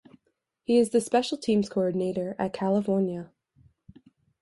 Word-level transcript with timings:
He 0.63 0.79
is 0.79 0.89
the 0.89 0.99
special 0.99 1.37
teams 1.37 1.69
coordinator 1.69 2.35
at 2.39 2.53
California. 2.53 3.29